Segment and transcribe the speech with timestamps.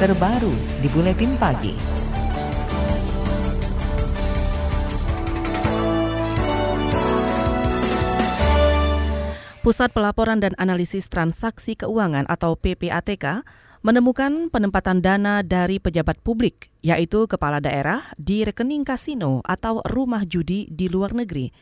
[0.00, 0.48] terbaru
[0.80, 1.76] di Buletin Pagi.
[9.60, 13.44] Pusat Pelaporan dan Analisis Transaksi Keuangan atau PPATK
[13.84, 20.64] menemukan penempatan dana dari pejabat publik, yaitu kepala daerah, di rekening kasino atau rumah judi
[20.72, 21.52] di luar negeri.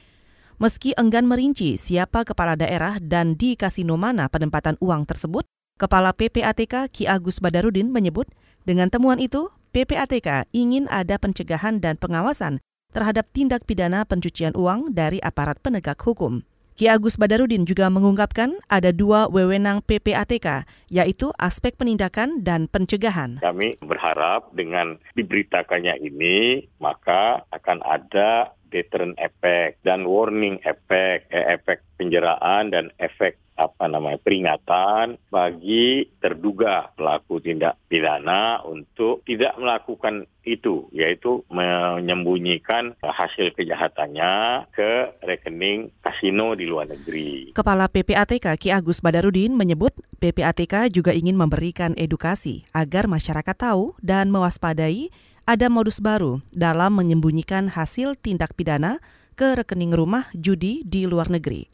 [0.63, 5.43] Meski enggan merinci siapa kepala daerah dan di kasino mana penempatan uang tersebut,
[5.79, 8.27] Kepala PPATK Ki Agus Badarudin menyebut,
[8.67, 12.59] dengan temuan itu, PPATK ingin ada pencegahan dan pengawasan
[12.91, 16.43] terhadap tindak pidana pencucian uang dari aparat penegak hukum.
[16.75, 23.39] Ki Agus Badarudin juga mengungkapkan ada dua wewenang PPATK, yaitu aspek penindakan dan pencegahan.
[23.39, 31.83] Kami berharap dengan diberitakannya ini, maka akan ada deterrent effect dan warning effect, eh, efek
[31.99, 40.87] penjeraan dan efek apa namanya peringatan bagi terduga pelaku tindak pidana untuk tidak melakukan itu
[40.95, 47.53] yaitu menyembunyikan hasil kejahatannya ke rekening kasino di luar negeri.
[47.53, 54.31] Kepala PPATK Ki Agus Badarudin menyebut PPATK juga ingin memberikan edukasi agar masyarakat tahu dan
[54.31, 55.11] mewaspadai
[55.49, 59.01] ada modus baru dalam menyembunyikan hasil tindak pidana
[59.33, 61.73] ke rekening rumah judi di luar negeri.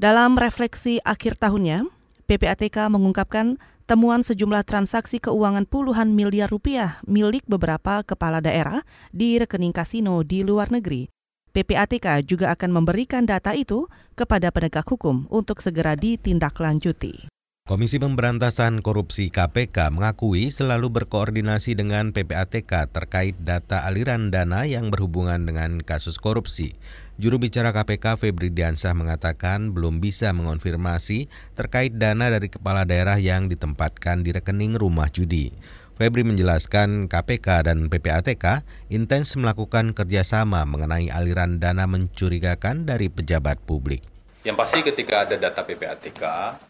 [0.00, 1.84] Dalam refleksi akhir tahunnya,
[2.24, 8.80] PPATK mengungkapkan temuan sejumlah transaksi keuangan puluhan miliar rupiah milik beberapa kepala daerah
[9.12, 11.12] di rekening kasino di luar negeri.
[11.52, 17.28] PPATK juga akan memberikan data itu kepada penegak hukum untuk segera ditindaklanjuti.
[17.70, 25.38] Komisi Pemberantasan Korupsi KPK mengakui selalu berkoordinasi dengan PPATK terkait data aliran dana yang berhubungan
[25.46, 26.74] dengan kasus korupsi.
[27.22, 33.46] Juru bicara KPK Febri Diansah mengatakan belum bisa mengonfirmasi terkait dana dari kepala daerah yang
[33.46, 35.54] ditempatkan di rekening rumah judi.
[35.94, 44.02] Febri menjelaskan KPK dan PPATK intens melakukan kerjasama mengenai aliran dana mencurigakan dari pejabat publik.
[44.40, 46.22] Yang pasti ketika ada data PPATK,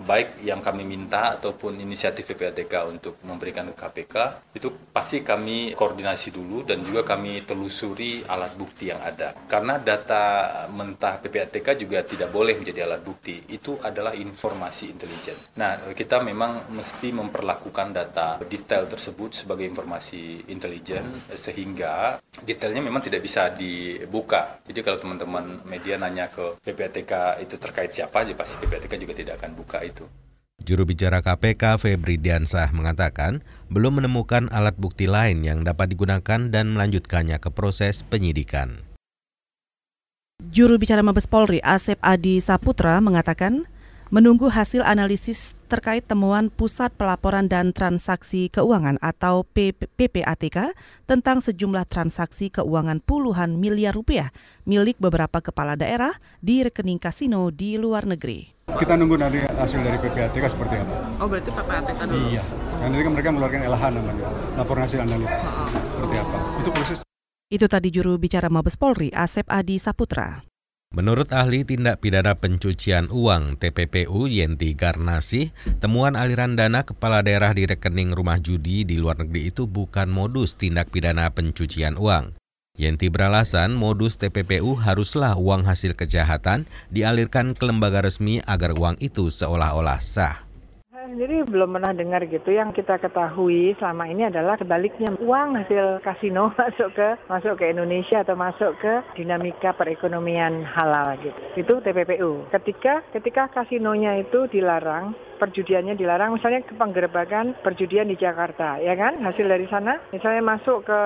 [0.03, 4.17] baik yang kami minta ataupun inisiatif PPATK untuk memberikan ke KPK,
[4.59, 9.31] itu pasti kami koordinasi dulu dan juga kami telusuri alat bukti yang ada.
[9.47, 15.39] Karena data mentah PPATK juga tidak boleh menjadi alat bukti, itu adalah informasi intelijen.
[15.55, 21.07] Nah, kita memang mesti memperlakukan data detail tersebut sebagai informasi intelijen
[21.39, 24.63] sehingga detailnya memang tidak bisa dibuka.
[24.65, 29.43] Jadi kalau teman-teman media nanya ke PPATK itu terkait siapa aja pasti PPATK juga tidak
[29.43, 30.07] akan buka itu.
[30.61, 33.41] Juru bicara KPK Febri Diansah mengatakan
[33.73, 38.85] belum menemukan alat bukti lain yang dapat digunakan dan melanjutkannya ke proses penyidikan.
[40.53, 43.69] Juru bicara Mabes Polri Asep Adi Saputra mengatakan
[44.11, 50.75] menunggu hasil analisis terkait temuan Pusat Pelaporan dan Transaksi Keuangan atau PPATK
[51.07, 54.35] tentang sejumlah transaksi keuangan puluhan miliar rupiah
[54.67, 58.51] milik beberapa kepala daerah di rekening kasino di luar negeri.
[58.67, 60.95] Kita nunggu nanti hasil dari PPATK seperti apa.
[61.23, 62.27] Oh berarti PPATK dulu?
[62.35, 62.43] Iya,
[62.83, 64.27] nanti kan mereka mengeluarkan LH namanya,
[64.59, 65.71] laporan hasil analisis oh.
[65.71, 66.39] seperti apa.
[66.59, 66.99] Itu proses.
[67.51, 70.50] Itu tadi juru bicara Mabes Polri Asep Adi Saputra.
[70.91, 77.63] Menurut ahli tindak pidana pencucian uang TPPU Yenti Garnasi, temuan aliran dana kepala daerah di
[77.63, 82.35] rekening rumah judi di luar negeri itu bukan modus tindak pidana pencucian uang.
[82.75, 89.31] Yenti beralasan modus TPPU haruslah uang hasil kejahatan dialirkan ke lembaga resmi agar uang itu
[89.31, 90.50] seolah-olah sah
[91.11, 92.55] sendiri belum pernah dengar gitu.
[92.55, 98.23] Yang kita ketahui selama ini adalah sebaliknya uang hasil kasino masuk ke masuk ke Indonesia
[98.23, 101.41] atau masuk ke dinamika perekonomian halal gitu.
[101.59, 102.47] Itu TPPU.
[102.55, 109.19] Ketika ketika kasinonya itu dilarang, perjudiannya dilarang, misalnya ke penggerbakan perjudian di Jakarta, ya kan?
[109.19, 111.01] Hasil dari sana, misalnya masuk ke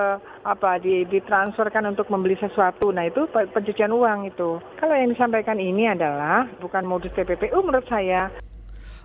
[0.45, 2.93] apa di ditransferkan untuk membeli sesuatu.
[2.93, 4.61] Nah itu pencucian uang itu.
[4.77, 8.44] Kalau yang disampaikan ini adalah bukan modus TPPU menurut saya.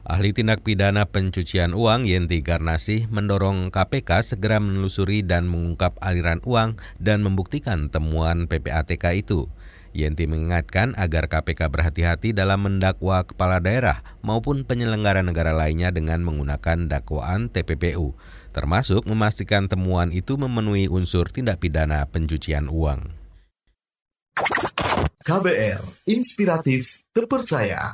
[0.00, 6.80] Ahli tindak pidana pencucian uang Yenti Garnasih mendorong KPK segera menelusuri dan mengungkap aliran uang
[6.97, 9.53] dan membuktikan temuan PPATK itu.
[9.92, 16.89] Yenti mengingatkan agar KPK berhati-hati dalam mendakwa kepala daerah maupun penyelenggara negara lainnya dengan menggunakan
[16.89, 18.16] dakwaan TPPU,
[18.57, 23.21] termasuk memastikan temuan itu memenuhi unsur tindak pidana pencucian uang.
[25.21, 27.92] KBR, inspiratif, terpercaya.